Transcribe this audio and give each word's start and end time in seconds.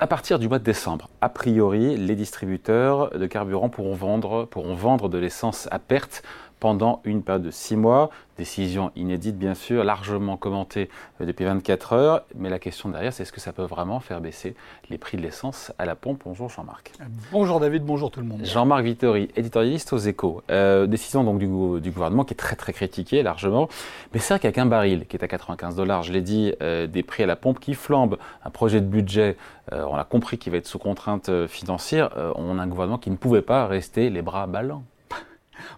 À 0.00 0.06
partir 0.06 0.38
du 0.38 0.48
mois 0.48 0.60
de 0.60 0.64
décembre, 0.64 1.08
a 1.20 1.28
priori, 1.28 1.96
les 1.96 2.14
distributeurs 2.14 3.10
de 3.18 3.26
carburant 3.26 3.68
pourront 3.68 3.96
vendre, 3.96 4.44
pourront 4.44 4.76
vendre 4.76 5.08
de 5.08 5.18
l'essence 5.18 5.66
à 5.72 5.80
perte 5.80 6.22
pendant 6.60 7.00
une 7.04 7.22
période 7.22 7.42
de 7.42 7.50
six 7.50 7.76
mois. 7.76 8.10
Décision 8.36 8.92
inédite, 8.94 9.36
bien 9.36 9.54
sûr, 9.54 9.82
largement 9.82 10.36
commentée 10.36 10.88
euh, 11.20 11.26
depuis 11.26 11.44
24 11.44 11.92
heures. 11.92 12.22
Mais 12.36 12.48
la 12.48 12.60
question 12.60 12.88
derrière, 12.88 13.12
c'est 13.12 13.24
est-ce 13.24 13.32
que 13.32 13.40
ça 13.40 13.52
peut 13.52 13.64
vraiment 13.64 13.98
faire 13.98 14.20
baisser 14.20 14.54
les 14.90 14.98
prix 14.98 15.16
de 15.16 15.22
l'essence 15.22 15.72
à 15.78 15.84
la 15.84 15.96
pompe? 15.96 16.22
Bonjour 16.24 16.48
Jean-Marc. 16.48 16.92
Bonjour 17.32 17.58
David, 17.58 17.84
bonjour 17.84 18.12
tout 18.12 18.20
le 18.20 18.26
monde. 18.26 18.44
Jean-Marc 18.44 18.84
Vittori, 18.84 19.28
éditorialiste 19.34 19.92
aux 19.92 19.98
échos. 19.98 20.42
Euh, 20.50 20.86
décision 20.86 21.24
donc 21.24 21.38
du, 21.38 21.48
gouvernement 21.90 22.24
qui 22.24 22.34
est 22.34 22.36
très 22.36 22.54
très 22.54 22.72
critiquée 22.72 23.24
largement. 23.24 23.68
Mais 24.14 24.20
c'est 24.20 24.34
vrai 24.34 24.40
qu'avec 24.40 24.58
un 24.58 24.66
baril 24.66 25.06
qui 25.06 25.16
est 25.16 25.24
à 25.24 25.28
95 25.28 25.74
dollars, 25.74 26.04
je 26.04 26.12
l'ai 26.12 26.22
dit, 26.22 26.54
euh, 26.62 26.86
des 26.86 27.02
prix 27.02 27.24
à 27.24 27.26
la 27.26 27.36
pompe 27.36 27.58
qui 27.58 27.74
flambent, 27.74 28.18
un 28.44 28.50
projet 28.50 28.80
de 28.80 28.86
budget, 28.86 29.36
on 29.70 29.96
a 29.96 30.04
compris 30.04 30.38
qu'il 30.38 30.50
va 30.50 30.56
être 30.56 30.66
sous 30.66 30.78
contrainte 30.78 31.30
financière, 31.46 32.08
on 32.36 32.58
a 32.58 32.62
un 32.62 32.66
gouvernement 32.66 32.96
qui 32.96 33.10
ne 33.10 33.16
pouvait 33.16 33.42
pas 33.42 33.66
rester 33.66 34.08
les 34.08 34.22
bras 34.22 34.46
ballants. 34.46 34.82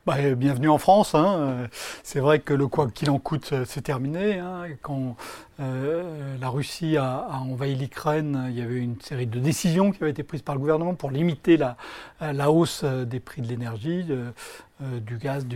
Bah, 0.06 0.16
bienvenue 0.34 0.70
en 0.70 0.78
France. 0.78 1.14
Hein. 1.14 1.68
C'est 2.02 2.20
vrai 2.20 2.40
que 2.40 2.54
le 2.54 2.66
quoi 2.68 2.90
qu'il 2.90 3.10
en 3.10 3.18
coûte, 3.18 3.50
euh, 3.52 3.64
c'est 3.66 3.82
terminé. 3.82 4.38
Hein. 4.38 4.64
Quand 4.80 5.14
euh, 5.60 6.38
la 6.40 6.48
Russie 6.48 6.96
a, 6.96 7.28
envahi 7.30 7.74
l'Ukraine, 7.74 8.46
il 8.48 8.58
y 8.58 8.62
avait 8.62 8.78
une 8.78 8.98
série 9.02 9.26
de 9.26 9.38
décisions 9.38 9.92
qui 9.92 10.02
avaient 10.02 10.10
été 10.10 10.22
prises 10.22 10.40
par 10.40 10.54
le 10.54 10.60
gouvernement 10.62 10.94
pour 10.94 11.10
limiter 11.10 11.58
la, 11.58 11.76
la 12.22 12.50
hausse 12.50 12.80
euh, 12.82 13.04
des 13.04 13.20
prix 13.20 13.42
de 13.42 13.48
l'énergie, 13.48 14.06
du 14.80 15.18
gaz, 15.18 15.46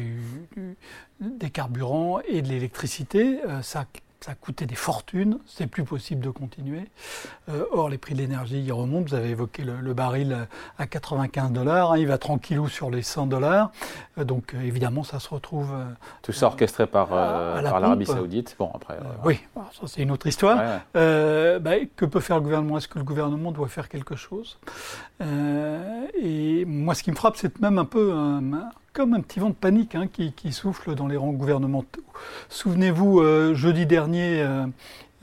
des 1.21 1.51
carburants 1.51 2.21
et 2.29 2.43
de 2.43 2.49
l'électricité. 2.49 3.39
ça 3.63 3.87
ça 4.25 4.33
a 4.33 4.35
coûté 4.35 4.65
des 4.65 4.75
fortunes, 4.75 5.39
c'est 5.45 5.67
plus 5.67 5.85
possible 5.85 6.23
de 6.23 6.31
continuer. 6.31 6.89
Euh, 7.51 7.67
or, 7.73 7.91
les 7.91 7.99
prix 7.99 8.15
de 8.15 8.21
l'énergie 8.21 8.71
remontent. 8.71 9.11
Vous 9.11 9.15
avez 9.15 9.29
évoqué 9.29 9.63
le, 9.63 9.93
baril 9.93 10.49
à 10.79 10.87
95 10.87 11.53
dollars, 11.53 11.93
hein, 11.93 11.99
il 11.99 12.07
va 12.07 12.17
tranquillou 12.17 12.67
sur 12.69 12.91
les 12.91 13.03
100 13.03 13.27
dollars. 13.27 13.71
Euh, 14.17 14.25
donc, 14.25 14.55
euh, 14.55 14.63
évidemment, 14.63 15.05
ça 15.05 15.21
se 15.21 15.29
retrouve. 15.29 15.75
Tout 16.23 16.33
ça 16.33 16.47
orchestré 16.47 16.87
par, 16.87 17.11
l'Arabie 17.11 18.07
Saoudite. 18.07 18.57
Bon, 18.59 18.71
après. 18.75 18.97
oui, 19.25 19.41
ça 19.55 19.87
c'est 19.87 20.01
une 20.01 20.11
autre 20.11 20.27
histoire. 20.27 20.57
Bah, 20.95 21.75
que 21.95 22.07
peut 22.07 22.21
faire 22.21 22.37
le 22.37 22.43
gouvernement? 22.45 22.79
Est-ce 22.79 22.89
que 22.89 22.99
le 22.99 23.05
gouvernement 23.05 23.53
doit 23.53 23.69
faire 23.69 23.91
quelque 23.91 24.17
chose? 24.17 24.59
Et 25.21 26.65
moi, 26.65 26.95
ce 26.95 27.03
qui 27.03 27.11
me 27.11 27.17
frappe, 27.17 27.37
c'est 27.37 27.61
même 27.61 27.77
un 27.77 27.85
peu 27.85 28.11
comme 28.95 29.13
un 29.13 29.21
petit 29.21 29.41
vent 29.41 29.51
de 29.51 29.55
panique 29.55 29.97
hein, 29.97 30.07
qui, 30.07 30.53
souffle 30.53 30.95
dans 30.95 31.09
les 31.09 31.17
rangs 31.17 31.33
gouvernementaux. 31.33 32.05
Souvenez-vous, 32.49 33.21
euh, 33.21 33.53
jeudi 33.53 33.87
dernier, 33.87 34.41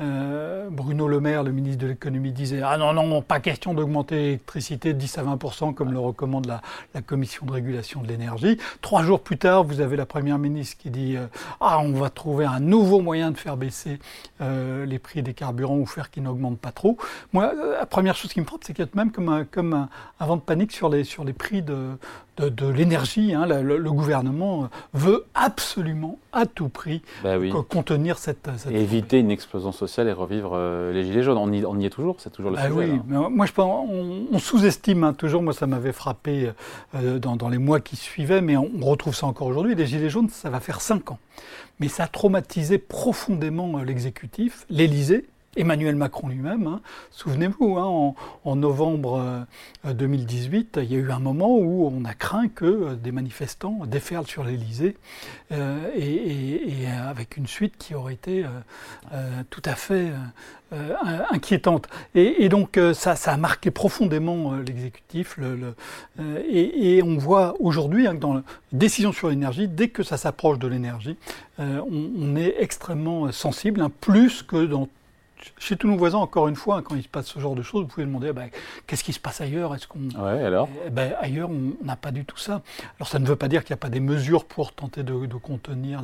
euh, 0.02 0.42
euh, 0.62 0.70
Bruno 0.70 1.08
Le 1.08 1.20
Maire, 1.20 1.44
le 1.44 1.52
ministre 1.52 1.82
de 1.82 1.88
l'économie, 1.88 2.32
disait 2.32 2.62
Ah 2.64 2.78
non, 2.78 2.94
non, 2.94 3.22
pas 3.22 3.40
question 3.40 3.74
d'augmenter 3.74 4.16
l'électricité 4.16 4.94
de 4.94 5.00
10 5.00 5.18
à 5.18 5.24
20% 5.24 5.74
comme 5.74 5.92
le 5.92 6.00
recommande 6.00 6.48
la, 6.48 6.62
Commission 7.02 7.46
de 7.46 7.52
régulation 7.52 8.02
de 8.02 8.08
l'énergie. 8.08 8.58
Trois 8.82 9.04
jours 9.04 9.22
plus 9.22 9.38
tard, 9.38 9.64
vous 9.64 9.82
avez 9.82 9.96
la 9.98 10.06
Première 10.06 10.38
ministre 10.38 10.78
qui 10.78 10.90
dit 10.90 11.16
Ah, 11.60 11.80
on 11.80 11.94
va 11.94 12.10
trouver 12.10 12.46
un 12.46 12.60
nouveau 12.60 13.02
moyen 13.02 13.32
de 13.32 13.38
faire 13.38 13.58
baisser 13.58 14.00
les 14.40 15.00
prix 15.00 15.24
des 15.24 15.34
carburants 15.34 15.78
ou 15.78 15.86
faire 15.86 16.10
qu'ils 16.10 16.24
n'augmentent 16.24 16.60
pas 16.60 16.72
trop. 16.72 16.98
Moi, 17.34 17.54
la 17.80 17.86
première 17.86 18.16
chose 18.16 18.34
qui 18.34 18.40
me 18.40 18.46
frappe, 18.46 18.64
c'est 18.64 18.74
qu'il 18.74 18.86
y 18.86 18.88
a 18.88 18.92
même 18.96 19.12
comme 19.12 19.30
un, 19.30 19.46
comme 19.46 19.88
un 20.20 20.26
vent 20.26 20.38
de 20.38 20.42
panique 20.42 20.72
sur 20.72 20.90
les, 20.90 21.04
sur 21.04 21.24
les 21.24 21.34
prix 21.34 21.62
de, 21.62 21.98
de, 22.38 22.68
l'énergie. 22.68 23.34
Hein. 23.34 23.46
Le, 23.46 23.92
gouvernement 23.92 24.70
veut 24.94 25.26
absolument, 25.34 26.18
à 26.32 26.46
tout 26.46 26.70
prix, 26.70 27.02
bah 27.24 27.36
contenir 27.70 28.18
cette, 28.18 28.50
éviter 28.70 29.20
une 29.20 29.32
explosion 29.32 29.72
sociale 29.72 29.91
et 30.00 30.12
revivre 30.14 30.52
euh, 30.54 30.94
les 30.94 31.04
gilets 31.04 31.24
jaunes. 31.24 31.38
On 31.38 31.52
y, 31.52 31.66
on 31.66 31.78
y, 31.78 31.86
est 31.86 31.90
toujours, 31.90 32.16
c'est 32.20 32.30
toujours 32.30 32.52
le 32.52 32.58
bah 32.58 32.70
Oui, 32.72 32.92
hein. 33.14 33.30
moi 33.30 33.46
je 33.46 33.52
pense, 33.52 33.88
on, 33.90 34.40
sous-estime 34.40 35.04
hein, 35.04 35.14
toujours. 35.14 35.42
Moi, 35.42 35.54
ça 35.54 35.68
m'avait 35.68 35.92
frappé 35.92 36.52
euh, 36.96 37.20
dans, 37.20 37.50
les 37.50 37.58
mois 37.58 37.80
qui 37.80 37.96
suivaient, 37.96 38.42
mais 38.42 38.58
on, 38.58 38.70
retrouve 38.82 39.16
ça 39.16 39.28
encore 39.28 39.48
aujourd'hui. 39.48 39.76
Les 39.76 39.86
gilets 39.86 40.10
jaunes, 40.10 40.30
ça 40.30 40.50
va 40.50 40.60
faire 40.60 40.82
cinq 40.82 41.12
ans, 41.12 41.20
mais 41.80 41.88
ça 41.88 42.04
a 42.04 42.08
traumatisé 42.08 42.78
profondément 42.78 43.80
euh, 43.80 43.84
l'exécutif, 43.84 44.66
l'Élysée 44.70 45.28
Emmanuel 45.58 45.96
Macron 45.96 46.30
lui-même, 46.30 46.66
hein. 46.66 46.82
souvenez-vous, 47.12 47.78
hein, 47.78 48.16
en, 48.46 48.56
novembre 48.56 49.46
2018, 49.84 50.78
euh, 50.78 50.84
il 50.84 50.92
y 50.92 50.96
a 50.96 51.00
eu 51.00 51.12
un 51.12 51.20
moment 51.20 51.58
où 51.58 51.92
on 51.94 52.06
a 52.06 52.14
craint 52.14 52.48
que 52.48 52.66
euh, 52.66 52.96
des 52.96 53.12
manifestants 53.12 53.86
déferlent 53.86 54.28
sur 54.28 54.46
l'Elysée, 54.46 54.96
euh, 55.52 55.90
et, 55.94 56.88
avec 56.88 57.36
une 57.36 57.48
suite 57.48 57.74
qui 57.78 57.96
aurait 57.96 58.14
été 58.14 58.46
tout 59.50 59.62
à 59.66 59.76
fait 59.76 60.12
inquiétante. 61.30 61.88
Et, 62.16 62.50
donc 62.50 62.80
ça, 62.94 63.16
a 63.26 63.38
marqué 63.38 63.72
profondément 63.72 64.56
l'exécutif, 64.56 65.38
et, 66.50 67.02
on 67.04 67.18
voit 67.18 67.56
aujourd'hui 67.60 68.08
hein, 68.08 68.16
que 68.16 68.20
dans 68.20 68.36
la 68.36 68.44
décision 68.72 69.12
sur 69.12 69.30
l'énergie, 69.30 69.68
dès 69.68 69.90
que 69.90 70.04
ça 70.04 70.18
s'approche 70.18 70.60
de 70.60 70.68
l'énergie, 70.68 71.18
on, 71.60 72.36
est 72.36 72.56
extrêmement 72.60 73.32
sensible, 73.32 73.88
plus 74.02 74.44
que 74.44 74.66
dans 74.66 74.88
chez 75.58 75.76
tous 75.78 75.88
nos 75.88 75.98
voisins, 75.98 76.18
encore 76.18 76.48
une 76.48 76.56
fois, 76.56 76.82
quand 76.82 76.96
il 76.96 77.04
se 77.04 77.08
passe 77.08 77.28
ce 77.28 77.40
genre 77.40 77.56
de 77.56 77.62
choses, 77.62 77.84
vous 77.84 77.88
pouvez 77.88 78.06
demander 78.06 78.30
ah 78.30 78.34
ben, 78.34 78.50
qu'est-ce 78.88 79.04
qui 79.04 79.14
se 79.14 79.20
passe 79.20 79.42
ailleurs? 79.42 79.74
Est-ce 79.76 79.88
qu'on 79.88 80.10
alors? 80.20 80.70
Eh 80.86 80.90
ben, 80.90 81.14
ailleurs 81.20 81.50
on 81.50 81.74
n'a 81.86 81.96
pas 81.96 82.12
du 82.12 82.26
tout 82.26 82.38
ça. 82.38 82.62
Alors 83.00 83.08
ça 83.08 83.20
ne 83.20 83.26
veut 83.26 83.36
pas 83.36 83.48
dire 83.48 83.64
qu'il 83.64 83.74
n'y 83.74 83.80
a 83.80 83.82
pas 83.82 83.90
des 83.90 84.00
mesures 84.00 84.46
pour 84.46 84.74
tenter 84.74 85.04
de, 85.04 85.26
contenir 85.38 86.02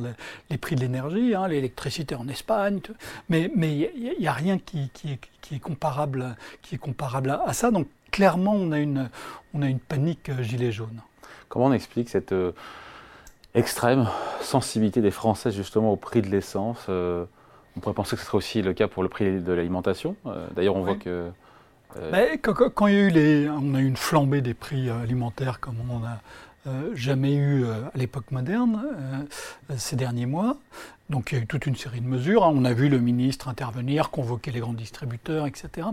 les, 0.50 0.58
prix 0.58 0.76
de 0.76 0.80
l'énergie, 0.80 1.34
hein, 1.34 1.48
l'électricité 1.48 2.14
en 2.14 2.28
Espagne, 2.28 2.80
mais 3.28 3.50
mais 3.54 3.76
il 3.76 4.16
n'y 4.18 4.26
a, 4.26 4.32
rien 4.32 4.58
qui, 4.58 4.90
est, 5.06 5.58
comparable 5.58 6.36
qui 6.62 6.74
est 6.74 6.78
comparable 6.78 7.38
à, 7.44 7.52
ça. 7.52 7.70
Donc 7.70 7.88
clairement 8.10 8.54
on 8.54 8.72
a 8.72 8.78
une 8.78 9.10
on 9.54 9.62
a 9.62 9.66
une 9.66 9.80
panique 9.80 10.28
euh, 10.28 10.42
gilet 10.42 10.72
jaune. 10.72 11.00
Comment 11.48 11.66
on 11.66 11.72
explique 11.72 12.08
cette 12.08 12.32
euh, 12.32 12.52
extrême 13.54 14.08
sensibilité 14.40 15.00
des 15.00 15.10
Français 15.10 15.50
justement 15.50 15.92
au 15.92 15.96
prix 15.96 16.22
de 16.22 16.28
l'essence 16.28 16.86
euh, 16.88 17.24
on 17.78 17.80
pourrait 17.80 17.94
penser 17.94 18.16
que 18.16 18.22
ce 18.22 18.26
serait 18.26 18.38
aussi 18.38 18.60
le 18.60 18.74
cas 18.74 18.88
pour 18.88 19.04
le 19.04 19.08
prix 19.08 19.40
de 19.40 19.52
l'alimentation. 19.52 20.16
Euh, 20.26 20.48
d'ailleurs, 20.56 20.74
on 20.74 20.82
voit 20.82 20.96
que. 20.96 21.30
Euh, 21.96 22.36
quand, 22.42 22.88
il 22.88 22.94
y 22.94 22.96
a 22.96 23.00
eu 23.00 23.08
les, 23.08 23.48
on 23.48 23.74
a 23.74 23.80
eu 23.80 23.86
une 23.86 23.96
flambée 23.96 24.40
des 24.40 24.52
prix 24.52 24.90
alimentaires 24.90 25.60
comme 25.60 25.76
on 25.88 26.00
n'a 26.00 26.20
euh, 26.66 26.90
jamais 26.94 27.34
eu 27.34 27.64
à 27.66 27.96
l'époque 27.96 28.30
moderne 28.30 29.26
ces 29.76 29.96
derniers 29.96 30.26
mois. 30.26 30.56
Donc 31.08 31.30
il 31.30 31.36
y 31.36 31.40
a 31.40 31.44
eu 31.44 31.46
toute 31.46 31.66
une 31.66 31.76
série 31.76 32.00
de 32.00 32.06
mesures. 32.06 32.44
Hein. 32.44 32.52
On 32.52 32.64
a 32.64 32.74
vu 32.74 32.88
le 32.88 32.98
ministre 32.98 33.48
intervenir, 33.48 34.10
convoquer 34.10 34.50
les 34.50 34.60
grands 34.60 34.74
distributeurs, 34.74 35.46
etc. 35.46 35.86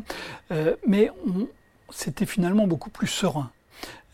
mais 0.85 1.11
c'était 1.91 2.25
finalement 2.25 2.67
beaucoup 2.67 2.89
plus 2.89 3.07
serein. 3.07 3.51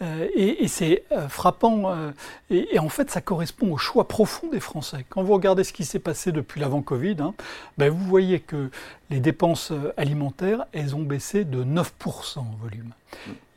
Euh, 0.01 0.27
et, 0.33 0.67
c'est 0.67 1.03
euh, 1.11 1.27
frappant. 1.27 1.91
Euh, 1.91 2.11
et, 2.49 2.79
en 2.79 2.89
fait, 2.89 3.11
ça 3.11 3.21
correspond 3.21 3.71
au 3.71 3.77
choix 3.77 4.07
profond 4.07 4.47
des 4.49 4.59
Français. 4.59 5.05
Quand 5.09 5.23
vous 5.23 5.33
regardez 5.33 5.63
ce 5.63 5.73
qui 5.73 5.85
s'est 5.85 5.99
passé 5.99 6.31
depuis 6.31 6.59
l'avant-Covid, 6.59 7.17
hein, 7.19 7.33
ben 7.77 7.89
vous 7.89 8.03
voyez 8.03 8.39
que 8.39 8.71
les 9.09 9.19
dépenses 9.19 9.71
alimentaires, 9.97 10.65
elles 10.73 10.95
ont 10.95 11.03
baissé 11.03 11.45
de 11.45 11.63
9% 11.63 12.39
en 12.39 12.55
volume. 12.61 12.93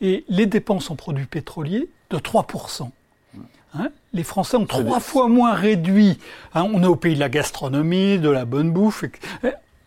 Et 0.01 0.25
les 0.29 0.47
dépenses 0.47 0.91
en 0.91 0.97
produits 0.97 1.27
pétroliers, 1.27 1.89
de 2.11 2.19
3%. 2.19 2.91
Hein, 3.77 3.89
les 4.13 4.23
Français 4.23 4.57
ont 4.57 4.67
trois 4.67 5.01
fois 5.01 5.29
moins 5.29 5.55
réduit. 5.55 6.19
Hein, 6.55 6.69
on 6.73 6.83
est 6.83 6.87
au 6.87 6.95
pays 6.95 7.15
de 7.15 7.21
la 7.21 7.29
gastronomie, 7.29 8.19
de 8.19 8.29
la 8.29 8.45
bonne 8.45 8.71
bouffe 8.71 9.05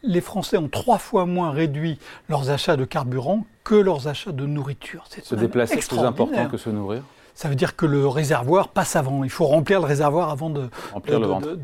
les 0.04 0.22
Français 0.22 0.58
ont 0.58 0.70
trois 0.70 0.98
fois 0.98 1.26
moins 1.26 1.52
réduit 1.52 2.00
leurs 2.30 2.50
achats 2.50 2.78
de 2.78 2.86
carburant 2.86 3.46
que 3.68 3.76
leurs 3.76 4.08
achats 4.08 4.32
de 4.32 4.46
nourriture. 4.46 5.04
Se 5.22 5.36
déplacer, 5.36 5.82
c'est 5.82 5.90
plus 5.90 6.00
important 6.00 6.48
que 6.48 6.58
se 6.58 6.70
nourrir 6.70 7.04
ça 7.38 7.50
veut 7.50 7.56
dire 7.56 7.76
que 7.76 7.86
le 7.86 8.08
réservoir 8.08 8.70
passe 8.70 8.96
avant. 8.96 9.24
Il 9.24 9.30
faut 9.30 9.46
remplir 9.46 9.80
le 9.80 9.86
réservoir 9.86 10.32
avant 10.32 10.50
de 10.50 10.70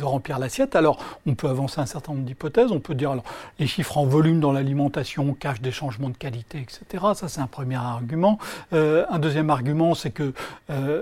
remplir, 0.04 0.38
l'assiette. 0.38 0.76
Alors, 0.76 1.00
on 1.26 1.34
peut 1.34 1.48
avancer 1.48 1.82
un 1.82 1.88
certain 1.88 2.14
nombre 2.14 2.26
d'hypothèses. 2.26 2.72
On 2.72 2.80
peut 2.80 2.94
dire, 2.94 3.10
alors, 3.10 3.24
les 3.58 3.66
chiffres 3.66 3.98
en 3.98 4.06
volume 4.06 4.40
dans 4.40 4.52
l'alimentation 4.52 5.34
cachent 5.34 5.62
des 5.62 5.72
changements 5.72 6.12
de 6.12 6.16
qualité, 6.16 6.60
etc. 6.60 7.04
Ça, 7.16 7.28
c'est 7.28 7.42
un 7.42 7.48
premier 7.48 7.78
argument. 7.78 8.38
Euh, 8.74 9.08
un 9.10 9.18
deuxième 9.18 9.50
argument, 9.50 9.96
c'est 9.96 10.12
que 10.12 10.34
euh, 10.70 11.02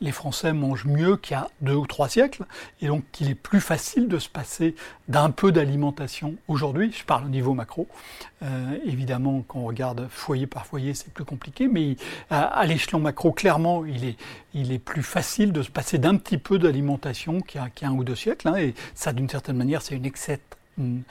les 0.00 0.12
Français 0.12 0.52
mangent 0.52 0.86
mieux 0.86 1.16
qu'il 1.16 1.32
y 1.32 1.40
a 1.40 1.48
deux 1.60 1.74
ou 1.74 1.86
trois 1.86 2.08
siècles, 2.08 2.44
et 2.80 2.86
donc 2.86 3.04
qu'il 3.12 3.30
est 3.30 3.34
plus 3.34 3.60
facile 3.60 4.08
de 4.08 4.18
se 4.18 4.28
passer 4.28 4.74
d'un 5.08 5.30
peu 5.30 5.52
d'alimentation 5.52 6.34
aujourd'hui. 6.48 6.92
Je 6.96 7.04
parle 7.04 7.26
au 7.26 7.28
niveau 7.28 7.54
macro. 7.54 7.86
Euh, 8.42 8.78
évidemment, 8.84 9.44
quand 9.46 9.60
on 9.60 9.66
regarde 9.66 10.08
foyer 10.10 10.46
par 10.46 10.66
foyer, 10.66 10.94
c'est 10.94 11.12
plus 11.12 11.24
compliqué, 11.24 11.68
mais 11.68 11.96
à, 12.30 12.64
l'échelon 12.66 13.00
macro, 13.00 13.32
clairement, 13.32 13.84
il 13.84 14.04
est, 14.72 14.78
plus 14.78 15.02
facile 15.02 15.52
de 15.52 15.62
se 15.62 15.70
passer 15.70 15.98
d'un 15.98 16.16
petit 16.16 16.38
peu 16.38 16.58
d'alimentation 16.58 17.40
qu'il 17.40 17.60
y, 17.60 17.84
a 17.84 17.88
un 17.88 17.92
ou 17.92 18.04
deux 18.04 18.14
siècles, 18.14 18.48
hein, 18.48 18.56
et 18.56 18.74
ça, 18.94 19.12
d'une 19.12 19.28
certaine 19.28 19.56
manière, 19.56 19.82
c'est 19.82 19.94
une 19.94 20.06
excès 20.06 20.40
une, 20.78 21.02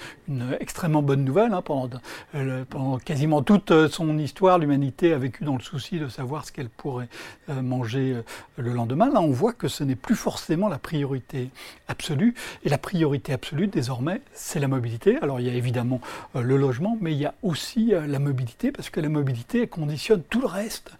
extrêmement 0.60 1.02
bonne 1.02 1.24
nouvelle. 1.24 1.54
Hein. 1.54 1.62
Pendant, 1.62 1.90
euh, 2.36 2.66
pendant, 2.70 2.98
quasiment 2.98 3.42
toute 3.42 3.72
euh, 3.72 3.88
son 3.88 4.18
histoire, 4.18 4.58
l'humanité 4.58 5.14
a 5.14 5.18
vécu 5.18 5.44
dans 5.44 5.56
le 5.56 5.62
souci 5.62 6.00
de 6.00 6.08
savoir 6.08 6.46
ce 6.46 6.52
qu'elle 6.52 6.70
pourrait 6.70 7.10
euh, 7.50 7.62
manger 7.62 8.22
le 8.58 8.74
lendemain. 8.74 9.10
Là, 9.12 9.22
on 9.22 9.32
voit 9.32 9.54
que 9.54 9.68
ce 9.68 9.84
n'est 9.84 9.96
plus 9.96 10.16
forcément 10.16 10.70
la 10.70 10.80
priorité 10.80 11.50
absolue. 11.88 12.34
Et 12.64 12.70
la 12.70 12.78
priorité 12.78 13.34
absolue, 13.34 13.68
désormais, 13.68 14.22
c'est 14.34 14.60
la 14.60 14.68
mobilité. 14.68 15.18
Alors, 15.22 15.40
il 15.40 15.48
y 15.48 15.50
a 15.50 15.54
évidemment 15.54 16.02
le 16.36 16.58
logement, 16.58 16.98
mais 17.02 17.14
il 17.14 17.20
y 17.20 17.26
a 17.26 17.34
aussi 17.44 17.92
la 17.94 18.20
mobilité, 18.20 18.72
parce 18.72 18.90
que 18.90 19.00
la 19.00 19.10
mobilité 19.10 19.68
conditionne 19.68 20.24
tout 20.30 20.42
le 20.42 20.48
reste. 20.48 20.92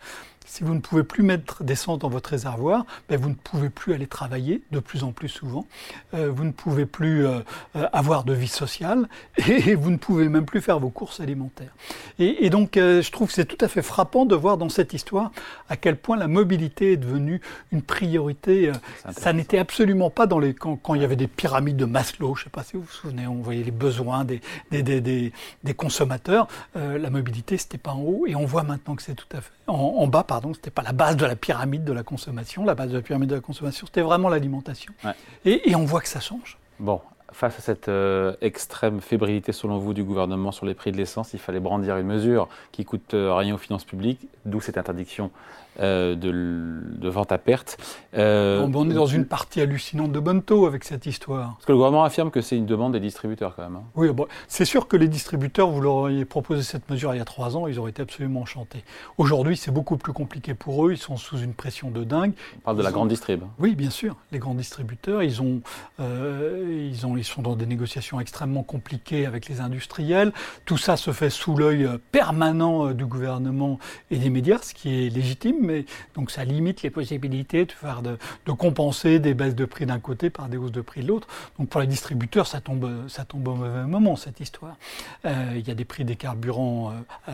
Si 0.50 0.64
vous 0.64 0.74
ne 0.74 0.80
pouvez 0.80 1.04
plus 1.04 1.22
mettre 1.22 1.64
d'essence 1.64 2.00
dans 2.00 2.10
votre 2.10 2.32
réservoir, 2.32 2.84
ben 3.08 3.20
vous 3.20 3.30
ne 3.30 3.36
pouvez 3.36 3.70
plus 3.70 3.94
aller 3.94 4.08
travailler 4.08 4.64
de 4.72 4.80
plus 4.80 5.04
en 5.04 5.12
plus 5.12 5.30
souvent. 5.30 5.68
Euh, 6.16 6.32
vous 6.32 6.44
ne 6.44 6.52
pouvez 6.52 6.88
plus 6.88 7.28
euh, 7.28 7.42
euh, 7.76 7.88
avoir 7.94 8.24
de 8.24 8.34
vie 8.34 8.48
sociale 8.48 9.08
et 9.48 9.76
vous 9.76 9.92
ne 9.92 9.98
pouvez 9.98 10.28
même 10.28 10.46
plus 10.46 10.60
faire 10.60 10.80
vos 10.80 10.90
courses 10.90 11.20
alimentaires. 11.20 11.72
Et, 12.18 12.50
donc, 12.50 12.72
je 12.76 13.10
trouve 13.12 13.28
que 13.28 13.34
c'est 13.36 13.46
tout 13.46 13.64
à 13.64 13.68
fait 13.68 13.84
frappant 13.84 14.26
de 14.26 14.36
voir 14.36 14.58
dans 14.58 14.70
cette 14.70 14.94
histoire 14.94 15.32
à 15.70 15.78
quel 15.78 15.96
point 15.96 16.18
la 16.18 16.28
mobilité 16.28 16.94
est 16.94 16.98
devenue 16.98 17.42
une 17.72 17.84
priorité. 17.84 18.72
ça 19.12 19.32
n'était 19.32 19.60
absolument 19.60 20.10
pas 20.10 20.26
dans 20.26 20.40
les 20.40 20.56
quand, 20.56 20.76
quand, 20.78 20.96
il 20.96 21.02
y 21.02 21.06
avait 21.06 21.16
des 21.16 21.28
pyramides 21.28 21.78
de 21.78 21.86
Maslow. 21.86 22.36
Je 22.36 22.42
ne 22.42 22.44
sais 22.46 22.50
pas 22.50 22.64
si 22.64 22.76
vous 22.76 22.82
vous 22.82 22.92
souvenez, 22.92 23.28
on 23.28 23.36
voyait 23.36 23.64
les 23.64 23.72
besoins 23.72 24.26
des 24.26 24.42
des, 24.72 24.82
des, 24.82 25.32
des, 25.64 25.74
consommateurs. 25.76 26.48
la 26.76 27.10
mobilité, 27.10 27.58
c'était 27.58 27.78
pas 27.78 27.92
en 27.92 28.02
haut 28.02 28.26
et 28.28 28.36
on 28.36 28.46
voit 28.46 28.64
maintenant 28.64 28.96
que 28.96 29.04
c'est 29.04 29.16
tout 29.16 29.28
à 29.32 29.40
fait 29.40 29.52
en, 29.68 29.74
en 29.74 30.08
bas. 30.08 30.24
Pardon 30.24 30.39
pardon, 30.40 30.54
c'était 30.54 30.72
pas 30.72 30.84
la 30.84 30.94
base 30.94 31.18
de 31.18 31.26
la 31.26 31.36
pyramide 31.36 31.84
de 31.84 31.92
la 31.92 32.04
consommation. 32.04 32.64
La 32.64 32.74
base 32.74 32.92
de 32.92 32.96
la 32.96 33.02
pyramide 33.02 33.30
de 33.30 33.36
la 33.36 33.42
consommation, 33.42 33.86
c'était 33.86 34.02
vraiment 34.02 34.30
l'alimentation. 34.30 34.94
Et, 35.44 35.76
on 35.76 35.84
voit 35.84 36.00
que 36.00 36.08
ça 36.08 36.22
change. 36.22 36.58
Bon, 36.80 37.02
face 37.34 37.58
à 37.58 37.62
cette 37.62 37.90
euh, 37.90 38.36
extrême 38.40 39.02
fébrilité, 39.02 39.52
selon 39.52 39.80
vous, 39.80 39.94
du 39.94 40.04
gouvernement 40.06 40.54
sur 40.54 40.66
les 40.66 40.76
prix 40.76 40.94
de 40.94 40.98
l'essence, 40.98 41.34
il 41.34 41.40
fallait 41.40 41.60
brandir 41.60 41.98
une 41.98 42.08
mesure 42.08 42.48
qui 42.72 42.86
coûte 42.86 43.14
euh, 43.16 43.36
rien 43.36 43.54
aux 43.54 43.58
finances 43.58 43.84
publiques, 43.84 44.28
d'où 44.46 44.62
cette 44.62 44.78
interdiction 44.78 45.30
euh, 45.80 46.16
de, 46.16 47.10
vente 47.10 47.32
à 47.32 47.38
perte. 47.38 47.78
Euh, 48.16 48.68
on 48.74 48.90
est 48.90 48.94
dans 48.94 49.06
une 49.06 49.26
partie 49.26 49.62
hallucinante 49.62 50.12
de 50.12 50.20
Bonto 50.20 50.66
avec 50.66 50.84
cette 50.84 51.06
histoire. 51.06 51.54
Parce 51.54 51.66
que 51.66 51.72
le 51.72 51.78
gouvernement 51.78 52.04
affirme 52.04 52.32
que 52.32 52.42
c'est 52.42 52.58
une 52.58 52.66
demande 52.66 52.94
des 52.94 53.00
distributeurs 53.00 53.56
quand 53.56 53.64
même. 53.64 53.78
Hein. 53.78 53.84
Oui, 53.96 54.10
bon, 54.10 54.28
c'est 54.48 54.66
sûr 54.66 54.88
que 54.88 54.98
les 54.98 55.08
distributeurs, 55.08 55.70
vous 55.70 55.80
leur 55.80 55.94
auriez 55.94 56.26
proposé 56.26 56.64
cette 56.64 56.90
mesure 56.90 57.14
il 57.14 57.18
y 57.18 57.22
a 57.22 57.26
trois 57.26 57.56
ans, 57.56 57.66
ils 57.68 57.80
auraient 57.80 57.92
été 57.92 58.02
absolument 58.02 58.42
enchantés. 58.42 58.84
Aujourd'hui, 59.18 59.56
c'est 59.56 59.72
beaucoup 59.72 59.98
plus 59.98 60.12
compliqué 60.12 60.54
pour 60.54 60.86
eux, 60.86 60.92
ils 60.92 60.98
sont 60.98 61.18
sous 61.18 61.38
une 61.38 61.54
pression 61.54 61.92
de 61.92 62.04
dingue. 62.04 62.34
On 62.58 62.62
parle 62.62 62.78
de 62.78 62.84
la 62.84 62.92
grande 62.92 63.10
distrib. 63.10 63.44
Oui, 63.58 63.76
bien 63.76 63.90
sûr, 63.90 64.18
les 64.32 64.40
grands 64.40 64.56
distributeurs, 64.56 65.24
ils, 65.24 65.42
ont, 65.42 65.62
euh, 66.00 66.90
ils, 66.92 67.06
ont, 67.06 67.16
ils 67.16 67.24
sont 67.24 67.42
dans 67.42 67.56
des 67.56 67.66
négociations 67.66 68.20
extrêmement 68.20 68.64
compliquées 68.64 69.26
avec 69.26 69.48
les 69.48 69.62
industriels. 69.62 70.34
Tout 70.66 70.78
ça 70.78 70.98
se 70.98 71.12
fait 71.12 71.30
sous 71.30 71.56
l'œil 71.56 71.88
permanent 72.12 72.92
du 72.92 73.06
gouvernement 73.06 73.80
et 74.12 74.18
des 74.18 74.30
médias, 74.30 74.60
ce 74.62 74.74
qui 74.74 75.06
est 75.06 75.10
légitime 75.10 75.59
donc 76.16 76.32
ça 76.32 76.44
limite 76.44 76.82
les 76.82 76.90
possibilités 76.90 77.66
de, 77.66 77.72
faire 77.72 78.02
de, 78.02 78.18
compenser 78.52 79.20
des 79.20 79.34
baisses 79.34 79.56
de 79.56 79.66
prix 79.66 79.86
d'un 79.86 80.00
côté 80.00 80.30
par 80.30 80.50
des 80.50 80.58
hausses 80.58 80.72
de 80.72 80.82
prix 80.82 81.02
de 81.02 81.08
l'autre. 81.08 81.28
Donc 81.58 81.70
pour 81.70 81.82
les 81.82 81.88
distributeurs, 81.88 82.48
ça 82.48 82.62
tombe, 82.62 82.90
ça 83.08 83.26
tombe 83.26 83.48
au 83.48 83.56
mauvais 83.56 83.84
moment, 83.86 84.16
cette 84.16 84.40
histoire. 84.40 84.76
Euh, 85.26 85.54
il 85.56 85.68
y 85.68 85.72
a 85.72 85.76
des 85.76 85.86
prix 85.86 86.06
des 86.06 86.16
carburants 86.16 86.94
euh, 87.28 87.32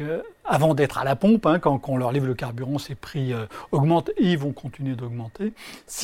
euh, 0.00 0.22
avant 0.44 0.74
d'être 0.74 0.98
à 0.98 1.04
la 1.04 1.16
pompe, 1.16 1.46
hein, 1.46 1.58
quand, 1.58 1.80
on 1.88 1.96
leur 1.96 2.12
livre 2.12 2.26
le 2.26 2.34
carburant, 2.34 2.78
ces 2.78 2.94
prix 2.94 3.32
augmentent 3.72 4.10
et 4.16 4.32
ils 4.32 4.38
vont 4.38 4.52
continuer 4.52 4.94
d'augmenter. 4.94 5.52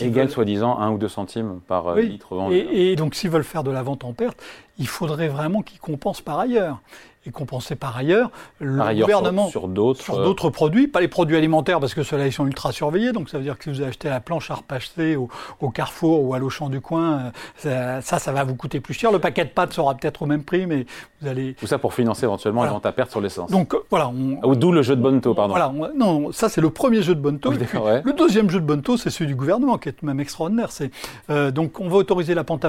Ils 0.00 0.12
gagnent 0.12 0.28
soi-disant 0.28 0.78
1 0.78 0.90
ou 0.90 0.98
2 0.98 1.08
centimes 1.08 1.60
par 1.66 1.94
litre 1.96 2.34
vendu. 2.34 2.56
Et, 2.56 2.92
et 2.92 2.96
donc 2.96 3.14
s'ils 3.14 3.30
veulent 3.30 3.44
faire 3.44 3.64
de 3.64 3.70
la 3.70 3.82
vente 3.82 4.04
en 4.04 4.12
perte, 4.12 4.42
il 4.78 4.88
faudrait 4.88 5.28
vraiment 5.28 5.62
qu'ils 5.62 5.80
compensent 5.80 6.22
par 6.22 6.38
ailleurs 6.38 6.80
et 7.26 7.30
compenser 7.30 7.74
par 7.74 7.96
ailleurs 7.96 8.30
le 8.60 9.00
gouvernement 9.00 9.48
sur, 9.48 9.68
d'autres 9.68 10.18
euh, 10.18 10.24
d'autres 10.24 10.50
produits, 10.50 10.88
pas 10.88 11.00
les 11.00 11.08
produits 11.08 11.36
alimentaires 11.36 11.80
parce 11.80 11.94
que 11.94 12.02
ceux-là 12.02 12.26
ils 12.26 12.32
sont 12.32 12.46
ultra 12.46 12.72
surveillés, 12.72 13.12
donc 13.12 13.30
ça 13.30 13.38
veut 13.38 13.44
dire 13.44 13.56
que 13.56 13.64
si 13.64 13.70
vous 13.70 13.82
achetez 13.82 14.08
la 14.08 14.20
planche 14.20 14.50
à 14.50 14.54
repasser 14.54 15.16
au, 15.16 15.28
au 15.60 15.70
Carrefour 15.70 16.22
ou 16.22 16.34
à 16.34 16.38
l'Auchan 16.38 16.68
du 16.68 16.80
coin, 16.80 17.32
euh, 17.66 18.00
ça, 18.02 18.18
ça, 18.18 18.32
va 18.32 18.44
vous 18.44 18.56
coûter 18.56 18.80
plus 18.80 18.94
cher. 18.94 19.10
Le 19.10 19.18
paquet 19.18 19.44
de 19.44 19.50
pâtes 19.50 19.72
sera 19.72 19.94
peut-être 19.94 20.22
au 20.22 20.26
même 20.26 20.44
prix, 20.44 20.66
mais 20.66 20.86
vous 21.20 21.28
allez 21.28 21.54
tout 21.54 21.66
ça 21.66 21.78
pour 21.78 21.94
financer 21.94 22.24
éventuellement 22.24 22.64
la 22.64 22.70
vente 22.70 22.86
à 22.86 22.92
perte 22.92 23.10
sur 23.10 23.20
l'essence. 23.20 23.50
Donc 23.50 23.74
voilà, 23.90 24.08
on... 24.08 24.54
d'où 24.54 24.72
le 24.72 24.82
jeu 24.82 24.96
de 24.96 25.02
Bonto, 25.02 25.34
pardon. 25.34 25.54
Voilà, 25.54 25.72
non, 25.96 26.32
ça 26.32 26.48
c'est 26.48 26.60
le 26.60 26.70
premier 26.70 27.02
jeu 27.02 27.14
de 27.14 27.20
Bonto. 27.20 27.50
Le 27.52 28.12
deuxième 28.12 28.50
jeu 28.50 28.60
de 28.60 28.66
Bonto, 28.66 28.96
c'est 28.96 29.10
celui 29.10 29.28
du 29.28 29.36
gouvernement 29.36 29.78
qui 29.78 29.88
est 29.88 30.02
même 30.02 30.20
extraordinaire. 30.20 30.70
C'est 30.70 30.90
euh, 31.30 31.50
donc 31.50 31.80
on 31.80 31.88
va 31.88 31.96
autoriser 31.96 32.34
la, 32.34 32.42
vente 32.42 32.64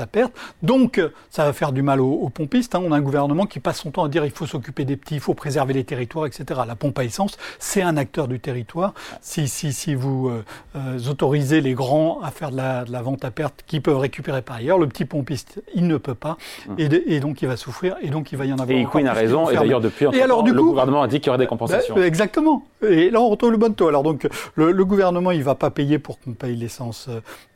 à 0.00 0.06
perte, 0.06 0.32
donc 0.62 1.00
ça 1.30 1.44
va 1.44 1.52
faire 1.52 1.72
du 1.72 1.82
mal 1.82 2.00
aux, 2.00 2.28
pompistes. 2.28 2.74
Hein. 2.74 2.82
On 2.84 2.92
a 2.92 2.96
un 2.96 3.00
gouvernement 3.00 3.46
qui 3.46 3.60
passe 3.60 3.80
son 3.80 3.90
temps 3.90 4.04
à 4.04 4.08
dire 4.08 4.24
il 4.24 4.30
faut 4.30 4.46
s'occuper 4.46 4.84
des 4.84 4.96
petits, 4.96 5.14
il 5.14 5.20
faut 5.20 5.34
préserver 5.34 5.74
les 5.74 5.84
territoires, 5.84 6.26
etc. 6.26 6.60
La 6.66 6.76
pompe 6.76 6.98
à 6.98 7.04
essence, 7.04 7.36
c'est 7.58 7.82
un 7.82 7.96
acteur 7.96 8.28
du 8.28 8.40
territoire. 8.40 8.94
Si, 9.20 9.48
si, 9.48 9.72
si 9.72 9.94
vous 9.94 10.28
euh, 10.28 10.44
euh, 10.76 10.98
autorisez 11.10 11.60
les 11.60 11.74
grands 11.74 12.20
à 12.22 12.30
faire 12.30 12.50
de 12.50 12.56
la, 12.56 12.84
de 12.84 12.92
la, 12.92 13.02
vente 13.02 13.24
à 13.24 13.30
perte 13.30 13.64
qui 13.66 13.80
peuvent 13.80 13.98
récupérer 13.98 14.42
par 14.42 14.56
ailleurs, 14.56 14.78
le 14.78 14.86
petit 14.86 15.04
pompiste, 15.04 15.62
il 15.74 15.86
ne 15.86 15.96
peut 15.96 16.14
pas. 16.14 16.36
Hum. 16.68 16.76
Et, 16.78 17.14
et, 17.14 17.20
donc 17.20 17.42
il 17.42 17.48
va 17.48 17.56
souffrir 17.56 17.96
et 18.02 18.10
donc 18.10 18.32
il 18.32 18.38
va 18.38 18.44
y 18.44 18.52
en 18.52 18.58
avoir. 18.58 18.70
Et 18.70 18.86
Queen 18.90 19.06
a 19.06 19.12
raison. 19.12 19.50
Et 19.50 19.54
d'ailleurs, 19.54 19.80
depuis, 19.80 20.06
et 20.12 20.22
alors, 20.22 20.42
du 20.42 20.52
le 20.52 20.62
gouvernement 20.62 21.02
a 21.02 21.08
dit 21.08 21.20
qu'il 21.20 21.26
y 21.26 21.30
aurait 21.30 21.38
des 21.38 21.46
compensations. 21.46 21.94
Ben, 21.94 22.04
exactement. 22.04 22.64
Et 22.86 23.10
là, 23.10 23.20
on 23.20 23.28
retrouve 23.28 23.52
le 23.52 23.56
bon 23.56 23.74
taux. 23.74 23.88
Alors 23.88 24.02
donc, 24.02 24.28
le, 24.54 24.72
le 24.72 24.84
gouvernement, 24.84 25.30
il 25.30 25.42
va 25.42 25.54
pas 25.54 25.70
payer 25.70 25.98
pour 25.98 26.20
qu'on 26.20 26.32
paye 26.32 26.56
l'essence 26.56 27.08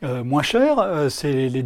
euh, 0.02 0.24
moins 0.24 0.42
cher. 0.42 0.76
c'est 1.08 1.48
les, 1.48 1.62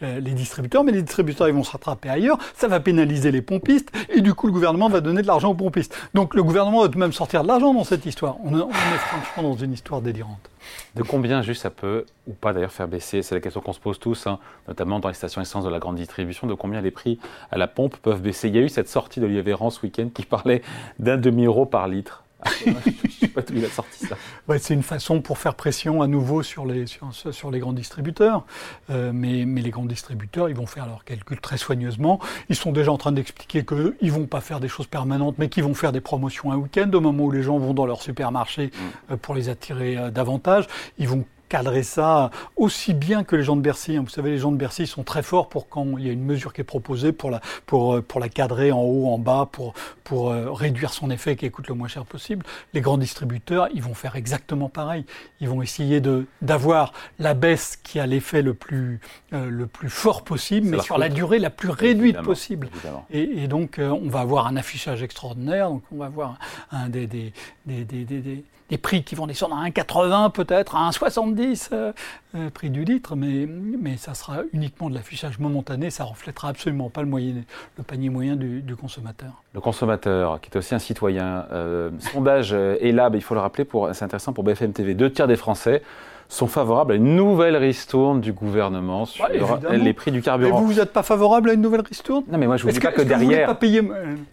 les 0.00 0.32
distributeurs, 0.32 0.84
mais 0.84 0.92
les 0.92 1.02
distributeurs, 1.02 1.11
ils 1.18 1.54
vont 1.54 1.64
se 1.64 1.72
rattraper 1.72 2.08
ailleurs. 2.08 2.38
Ça 2.54 2.68
va 2.68 2.80
pénaliser 2.80 3.30
les 3.30 3.42
pompistes 3.42 3.90
et 4.08 4.20
du 4.20 4.34
coup 4.34 4.46
le 4.46 4.52
gouvernement 4.52 4.88
va 4.88 5.00
donner 5.00 5.22
de 5.22 5.26
l'argent 5.26 5.50
aux 5.50 5.54
pompistes. 5.54 5.96
Donc 6.14 6.34
le 6.34 6.42
gouvernement 6.42 6.82
va 6.82 6.88
même 6.96 7.12
sortir 7.12 7.42
de 7.42 7.48
l'argent 7.48 7.74
dans 7.74 7.84
cette 7.84 8.06
histoire. 8.06 8.36
On, 8.44 8.56
est 8.56 8.98
franchement 8.98 9.50
dans 9.50 9.56
une 9.56 9.72
histoire 9.72 10.00
délirante. 10.00 10.50
De 10.94 11.02
combien 11.02 11.42
juste 11.42 11.62
ça 11.62 11.70
peut, 11.70 12.04
ou 12.26 12.32
pas 12.32 12.52
d'ailleurs, 12.52 12.72
faire 12.72 12.88
baisser? 12.88 13.22
C'est 13.22 13.34
la 13.34 13.40
question 13.40 13.60
qu'on 13.60 13.72
se 13.72 13.80
pose 13.80 13.98
tous, 13.98 14.26
hein, 14.26 14.38
notamment 14.68 15.00
dans 15.00 15.08
les 15.08 15.14
stations 15.14 15.40
essence 15.40 15.64
de 15.64 15.70
la 15.70 15.78
grande 15.78 15.96
distribution, 15.96 16.46
de 16.46 16.54
combien 16.54 16.80
les 16.80 16.90
prix 16.90 17.18
à 17.50 17.58
la 17.58 17.66
pompe 17.66 17.96
peuvent 17.96 18.22
baisser? 18.22 18.48
Il 18.48 18.56
y 18.56 18.58
a 18.58 18.62
eu 18.62 18.68
cette 18.68 18.88
sortie 18.88 19.20
d'Olivier 19.20 19.42
Véran 19.42 19.70
ce 19.70 19.80
week-end 19.82 20.08
qui 20.14 20.24
parlait 20.24 20.62
d'un 20.98 21.16
demi-euro 21.16 21.66
par 21.66 21.88
litre. 21.88 22.21
Ah, 22.44 22.50
je 22.64 23.10
sais 23.10 23.28
pas 23.28 23.42
d'où 23.42 23.54
il 23.54 23.64
a 23.64 23.68
sorti 23.68 24.06
ça. 24.06 24.16
c'est 24.58 24.74
une 24.74 24.82
façon 24.82 25.20
pour 25.20 25.38
faire 25.38 25.54
pression 25.54 26.02
à 26.02 26.06
nouveau 26.06 26.42
sur 26.42 26.66
les, 26.66 26.86
sur, 26.86 27.50
les 27.50 27.58
grands 27.60 27.72
distributeurs. 27.72 28.44
Euh, 28.90 29.12
mais, 29.14 29.44
mais, 29.46 29.62
les 29.62 29.70
grands 29.70 29.84
distributeurs, 29.84 30.48
ils 30.48 30.56
vont 30.56 30.66
faire 30.66 30.86
leurs 30.86 31.04
calculs 31.04 31.40
très 31.40 31.56
soigneusement. 31.56 32.20
Ils 32.48 32.56
sont 32.56 32.72
déjà 32.72 32.90
en 32.90 32.98
train 32.98 33.12
d'expliquer 33.12 33.64
qu'ils 33.64 33.94
ne 34.02 34.10
vont 34.10 34.26
pas 34.26 34.40
faire 34.40 34.60
des 34.60 34.68
choses 34.68 34.86
permanentes, 34.86 35.36
mais 35.38 35.48
qu'ils 35.48 35.64
vont 35.64 35.74
faire 35.74 35.92
des 35.92 36.00
promotions 36.00 36.52
un 36.52 36.56
week-end 36.56 36.90
au 36.92 37.00
moment 37.00 37.24
où 37.24 37.30
les 37.30 37.42
gens 37.42 37.58
vont 37.58 37.74
dans 37.74 37.86
leur 37.86 38.02
supermarché 38.02 38.66
mm. 38.66 39.12
euh, 39.12 39.16
pour 39.16 39.34
les 39.34 39.48
attirer 39.48 39.96
euh, 39.96 40.10
davantage. 40.10 40.66
Ils 40.98 41.08
vont 41.08 41.24
cadrer 41.52 41.82
ça 41.82 42.30
aussi 42.56 42.94
bien 42.94 43.24
que 43.24 43.36
les 43.36 43.42
gens 43.42 43.56
de 43.56 43.60
Bercy. 43.60 43.98
Vous 43.98 44.08
savez, 44.08 44.30
les 44.30 44.38
gens 44.38 44.52
de 44.52 44.56
Bercy 44.56 44.86
sont 44.86 45.02
très 45.02 45.22
forts 45.22 45.50
pour 45.50 45.68
quand 45.68 45.98
il 45.98 46.06
y 46.06 46.08
a 46.08 46.12
une 46.12 46.24
mesure 46.24 46.54
qui 46.54 46.62
est 46.62 46.64
proposée 46.64 47.12
pour 47.12 47.30
la, 47.30 47.42
pour, 47.66 47.96
euh, 47.96 48.00
pour 48.00 48.20
la 48.20 48.30
cadrer 48.30 48.72
en 48.72 48.80
haut, 48.80 49.08
en 49.08 49.18
bas, 49.18 49.50
pour, 49.52 49.74
pour 50.02 50.30
euh, 50.30 50.50
réduire 50.50 50.94
son 50.94 51.10
effet 51.10 51.36
qui 51.36 51.50
coûte 51.50 51.68
le 51.68 51.74
moins 51.74 51.88
cher 51.88 52.06
possible. 52.06 52.46
Les 52.72 52.80
grands 52.80 52.96
distributeurs, 52.96 53.68
ils 53.74 53.82
vont 53.82 53.92
faire 53.92 54.16
exactement 54.16 54.70
pareil. 54.70 55.04
Ils 55.42 55.48
vont 55.50 55.60
essayer 55.60 56.00
de, 56.00 56.24
d'avoir 56.40 56.94
la 57.18 57.34
baisse 57.34 57.76
qui 57.76 58.00
a 58.00 58.06
l'effet 58.06 58.40
le 58.40 58.54
plus, 58.54 58.98
euh, 59.34 59.50
le 59.50 59.66
plus 59.66 59.90
fort 59.90 60.24
possible, 60.24 60.68
mais 60.68 60.80
sur 60.80 60.96
la 60.96 61.10
durée 61.10 61.38
la 61.38 61.50
plus 61.50 61.68
réduite 61.68 62.22
possible. 62.22 62.70
Et, 63.10 63.42
et, 63.42 63.46
donc, 63.46 63.78
on 63.78 64.08
va 64.08 64.20
avoir 64.20 64.46
un 64.46 64.56
affichage 64.56 65.02
extraordinaire. 65.02 65.68
Donc, 65.68 65.82
on 65.92 65.98
va 65.98 66.06
avoir 66.06 66.38
un, 66.70 66.88
des, 66.88 67.06
des, 67.06 67.34
des, 67.66 67.84
des 67.84 68.44
des 68.72 68.78
prix 68.78 69.04
qui 69.04 69.14
vont 69.14 69.26
descendre 69.26 69.54
à 69.54 69.68
1,80 69.68 70.32
peut-être, 70.32 70.76
à 70.76 70.88
1,70 70.88 71.68
euh, 71.72 71.92
euh, 72.34 72.48
prix 72.48 72.70
du 72.70 72.84
litre, 72.84 73.16
mais, 73.16 73.46
mais 73.46 73.98
ça 73.98 74.14
sera 74.14 74.38
uniquement 74.54 74.88
de 74.88 74.94
l'affichage 74.94 75.38
momentané, 75.38 75.90
ça 75.90 76.04
reflètera 76.04 76.48
absolument 76.48 76.88
pas 76.88 77.02
le, 77.02 77.08
moyen, 77.08 77.34
le 77.76 77.84
panier 77.84 78.08
moyen 78.08 78.34
du, 78.34 78.74
consommateur. 78.74 79.42
Le 79.52 79.60
consommateur, 79.60 80.40
qui 80.40 80.48
est 80.48 80.56
aussi 80.56 80.74
un 80.74 80.78
citoyen. 80.78 81.44
Euh, 81.52 81.90
sondage 81.98 82.54
ELAB, 82.54 83.16
il 83.16 83.22
faut 83.22 83.34
le 83.34 83.40
rappeler, 83.40 83.66
c'est 83.92 84.04
intéressant 84.06 84.32
pour 84.32 84.42
BFM 84.42 84.72
TV, 84.72 84.94
deux 84.94 85.12
tiers 85.12 85.28
des 85.28 85.36
Français 85.36 85.82
sont 86.30 86.46
favorables 86.46 86.92
à 86.92 86.94
une 86.94 87.14
nouvelle 87.14 87.58
ristourne 87.58 88.22
du 88.22 88.32
gouvernement 88.32 89.04
sur 89.04 89.28
les 89.28 89.92
prix 89.92 90.10
du 90.12 90.22
carburant. 90.22 90.56
Et 90.56 90.60
vous, 90.62 90.66
vous 90.66 90.78
n'êtes 90.80 90.94
pas 90.94 91.02
favorable 91.02 91.50
à 91.50 91.52
une 91.52 91.60
nouvelle 91.60 91.82
ristourne? 91.82 92.24
Non, 92.26 92.38
mais 92.38 92.46
moi 92.46 92.56
je 92.56 92.62
vous 92.62 92.70
dis 92.70 92.80
pas 92.80 92.90
que, 92.90 93.02
derrière. 93.02 93.48
pas 93.48 93.54
payer... 93.54 93.82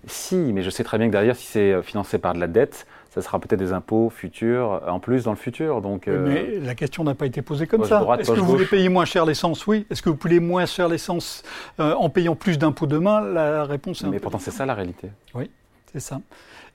Si, 0.08 0.38
mais 0.38 0.62
je 0.62 0.69
sais 0.69 0.86
très 0.86 0.98
bien 0.98 1.08
que 1.08 1.12
derrière, 1.12 1.36
si 1.36 1.46
c'est 1.46 1.84
financé 1.84 2.17
par 2.17 2.34
de 2.34 2.39
la 2.39 2.48
dette, 2.48 2.88
ça 3.10 3.22
sera 3.22 3.39
peut-être 3.39 3.60
des 3.60 3.74
impôts 3.74 4.10
futurs 4.10 4.82
en 4.88 5.00
plus 5.00 5.24
dans 5.24 5.32
le 5.32 5.38
futur. 5.38 5.82
Donc, 5.82 6.08
euh, 6.08 6.28
mais 6.28 6.60
la 6.60 6.75
question 6.75 7.04
n'a 7.04 7.16
pas 7.16 7.25
été 7.25 7.42
posée 7.42 7.66
comme 7.68 7.86
ça. 7.86 8.06
Est-ce 8.20 8.32
que 8.32 8.39
vous 8.39 8.46
voulez 8.46 8.66
payer 8.66 8.89
moins 8.89 9.06
cher 9.06 9.25
l'essence? 9.25 9.66
Oui. 9.68 9.86
Est-ce 9.89 10.01
que 10.01 10.10
vous 10.10 10.18
voulez 10.20 10.39
moins 10.39 10.66
cher 10.66 10.88
l'essence 10.88 11.44
euh, 11.80 11.94
en 11.96 12.10
payant 12.10 12.36
plus 12.36 12.58
d'impôts 12.58 12.88
demain? 12.88 13.22
La 13.22 13.63
réponse 13.63 14.04
est. 14.04 14.08
Mais 14.08 14.20
pourtant, 14.20 14.39
c'est 14.39 14.51
ça 14.51 14.66
la 14.66 14.75
réalité. 14.75 15.10
Oui, 15.34 15.50
c'est 15.92 16.00
ça. 16.00 16.22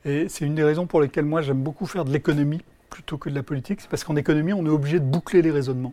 Et 0.04 0.28
c'est 0.28 0.44
une 0.44 0.54
des 0.54 0.64
raisons 0.64 0.86
pour 0.86 1.00
lesquelles 1.00 1.24
moi 1.24 1.40
j'aime 1.40 1.62
beaucoup 1.62 1.86
faire 1.86 2.04
de 2.04 2.12
l'économie 2.12 2.60
plutôt 2.94 3.18
que 3.18 3.28
de 3.28 3.34
la 3.34 3.42
politique, 3.42 3.80
c'est 3.80 3.90
parce 3.90 4.04
qu'en 4.04 4.14
économie, 4.14 4.52
on 4.52 4.64
est 4.64 4.70
obligé 4.70 5.00
de 5.00 5.04
boucler 5.04 5.42
les 5.42 5.50
raisonnements. 5.50 5.92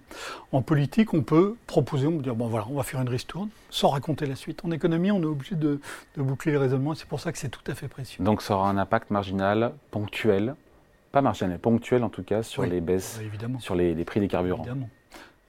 En 0.51 0.62
politique, 0.62 1.15
on 1.15 1.24
peut 1.24 1.55
proposer, 1.65 2.05
on 2.05 2.17
peut 2.17 2.22
dire, 2.22 2.36
bon 2.36 2.48
voilà, 2.48 2.67
on 2.70 2.75
va 2.75 2.84
faire 2.84 3.01
une 3.01 3.10
ristourne, 3.10 3.50
sans 3.72 3.89
raconter 3.89 4.27
la 4.27 4.36
suite. 4.36 4.63
En 4.63 4.70
économie, 4.70 5.10
on 5.10 5.20
est 5.20 5.25
obligé 5.25 5.55
de, 5.55 5.79
boucler 6.15 6.51
les 6.51 6.60
raisonnements, 6.60 6.93
et 6.93 6.96
c'est 6.96 7.08
pour 7.08 7.20
ça 7.20 7.31
que 7.31 7.39
c'est 7.39 7.50
tout 7.50 7.63
à 7.65 7.74
fait 7.74 7.88
précieux. 7.88 8.24
Donc 8.24 8.43
ça 8.43 8.53
aura 8.53 8.70
un 8.70 8.77
impact 8.77 9.10
marginal, 9.10 9.74
ponctuel, 9.89 10.53
pas 11.12 11.24
marginal, 11.24 11.53
mais 11.53 11.58
ponctuel 11.58 12.03
en 12.03 12.10
tout 12.10 12.22
cas, 12.22 12.43
sur 12.43 12.63
les 12.63 12.81
baisses, 12.81 13.20
sur 13.58 13.74
les, 13.74 13.96
les 13.96 14.05
prix 14.05 14.20
des 14.20 14.27
carburants. 14.27 14.62
Évidemment. 14.62 14.89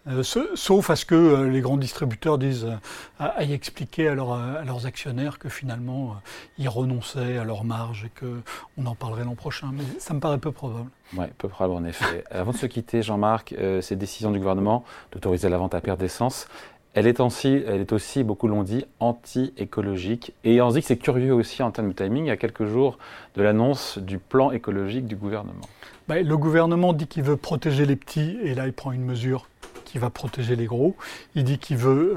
Euh, 0.08 0.24
sauf 0.24 0.90
à 0.90 0.96
ce 0.96 1.04
que 1.04 1.14
euh, 1.14 1.48
les 1.48 1.60
grands 1.60 1.76
distributeurs 1.76 2.36
disent, 2.36 2.64
euh, 2.64 3.28
aillent 3.36 3.52
expliquer 3.52 4.08
à, 4.08 4.14
leurs 4.14 4.86
actionnaires 4.86 5.38
que 5.38 5.48
finalement 5.48 6.16
ils 6.58 6.68
renonçaient 6.68 7.38
à 7.38 7.44
leur 7.44 7.62
marge 7.62 8.06
et 8.06 8.10
qu'on 8.18 8.86
en 8.86 8.94
parlerait 8.96 9.24
l'an 9.24 9.36
prochain. 9.36 9.70
Mais 9.72 9.84
ça 9.98 10.12
me 10.12 10.20
paraît 10.20 10.38
peu 10.38 10.50
probable. 10.50 10.90
Oui, 11.16 11.26
peu 11.38 11.48
probable 11.48 11.74
en 11.74 11.84
effet. 11.84 12.24
Avant 12.30 12.50
de 12.50 12.56
se 12.56 12.66
quitter, 12.66 13.02
Jean-Marc, 13.02 13.54
cette 13.80 13.98
décision 13.98 14.32
du 14.32 14.38
gouvernement 14.38 14.84
d'autoriser 15.12 15.48
la 15.48 15.58
vente 15.58 15.74
à 15.74 15.80
perte 15.80 16.00
d'essence, 16.00 16.48
elle 16.94 17.06
est, 17.06 17.20
aussi, 17.20 17.62
elle 17.66 17.80
est 17.80 17.92
aussi, 17.92 18.22
beaucoup 18.22 18.48
l'ont 18.48 18.64
dit, 18.64 18.84
anti-écologique. 19.00 20.34
Et 20.44 20.60
on 20.60 20.68
se 20.68 20.74
dit 20.74 20.80
que 20.82 20.86
c'est 20.86 20.98
curieux 20.98 21.32
aussi 21.32 21.62
en 21.62 21.70
termes 21.70 21.88
de 21.88 21.94
timing, 21.94 22.28
à 22.28 22.36
quelques 22.36 22.66
jours 22.66 22.98
de 23.34 23.42
l'annonce 23.42 23.98
du 23.98 24.18
plan 24.18 24.50
écologique 24.50 25.06
du 25.06 25.16
gouvernement. 25.16 25.64
Ben, 26.08 26.26
le 26.26 26.36
gouvernement 26.36 26.92
dit 26.92 27.06
qu'il 27.06 27.22
veut 27.22 27.38
protéger 27.38 27.86
les 27.86 27.96
petits, 27.96 28.36
et 28.42 28.54
là 28.54 28.66
il 28.66 28.74
prend 28.74 28.92
une 28.92 29.04
mesure 29.04 29.48
qui 29.92 29.98
va 29.98 30.08
protéger 30.08 30.56
les 30.56 30.64
gros. 30.64 30.96
Il 31.34 31.44
dit 31.44 31.58
qu'il 31.58 31.76
veut 31.76 32.16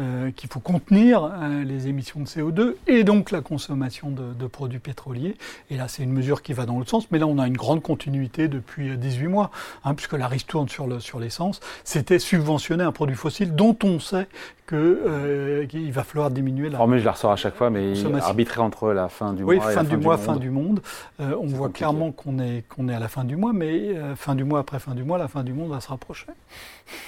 euh, 0.00 0.20
euh, 0.20 0.30
qu'il 0.32 0.50
faut 0.50 0.60
contenir 0.60 1.24
euh, 1.24 1.64
les 1.64 1.88
émissions 1.88 2.20
de 2.20 2.26
CO2 2.26 2.74
et 2.86 3.04
donc 3.04 3.30
la 3.30 3.40
consommation 3.40 4.10
de, 4.10 4.46
produits 4.46 4.78
pétroliers. 4.78 5.36
Et 5.70 5.76
là, 5.76 5.86
c'est 5.88 6.02
une 6.02 6.12
mesure 6.12 6.42
qui 6.42 6.52
va 6.52 6.66
dans 6.66 6.78
l'autre 6.78 6.90
sens. 6.90 7.10
Mais 7.10 7.18
là, 7.18 7.26
on 7.26 7.38
a 7.38 7.46
une 7.46 7.56
grande 7.56 7.82
continuité 7.82 8.48
depuis 8.48 8.96
18 8.96 9.28
mois, 9.28 9.50
hein, 9.84 9.94
puisque 9.94 10.14
la 10.14 10.26
ristourne 10.26 10.68
sur 10.68 10.86
l'essence, 10.86 11.56
sur 11.56 11.62
c'était 11.84 12.18
subventionner 12.18 12.84
un 12.84 12.92
produit 12.92 13.16
fossile 13.16 13.54
dont 13.54 13.76
on 13.84 14.00
sait 14.00 14.26
qu'il 14.66 15.92
va 15.92 16.04
falloir 16.04 16.30
diminuer 16.30 16.70
la. 16.70 16.78
Formule, 16.78 17.00
je 17.00 17.04
la 17.04 17.12
ressors 17.12 17.32
à 17.32 17.36
chaque 17.36 17.56
fois, 17.56 17.70
mais 17.70 17.92
arbitrer 18.20 18.60
entre 18.60 18.92
la 18.92 19.08
fin 19.08 19.32
du 19.32 19.42
mois 19.42 19.54
et 19.54 19.58
la 19.58 19.64
fin 19.64 19.82
du, 19.84 19.96
mois, 19.96 20.16
fin 20.16 20.36
du 20.36 20.50
monde. 20.50 20.80
on 21.18 21.46
voit 21.46 21.70
clairement 21.70 22.12
qu'on 22.12 22.38
est, 22.38 22.64
qu'on 22.68 22.88
est 22.88 22.94
à 22.94 23.00
la 23.00 23.08
fin 23.08 23.24
du 23.24 23.36
mois, 23.36 23.52
mais 23.52 23.94
fin 24.14 24.36
du 24.36 24.44
mois 24.44 24.60
après 24.60 24.78
fin 24.78 24.94
du 24.94 25.02
mois, 25.02 25.18
la 25.18 25.28
fin 25.28 25.42
du 25.42 25.52
monde 25.52 25.70
va 25.70 25.80
se 25.80 25.88
rapprocher. 25.88 26.26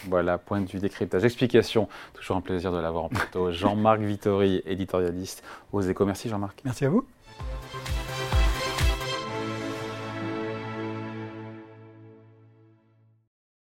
Voilà, 0.09 0.39
point 0.39 0.61
de 0.61 0.69
vue 0.69 0.79
décryptage. 0.79 1.25
Explication, 1.25 1.89
toujours 2.15 2.37
un 2.37 2.41
plaisir 2.41 2.73
de 2.73 2.79
l'avoir 2.83 3.05
en 3.05 3.09
plateau. 3.09 3.51
Jean-Marc 3.53 4.01
Vittori, 4.01 4.63
éditorialiste 4.67 5.43
aux 5.73 5.81
échos. 5.81 6.05
Merci 6.05 6.29
Jean-Marc. 6.29 6.61
Merci 6.65 6.85
à 6.85 6.91
vous. 6.91 7.07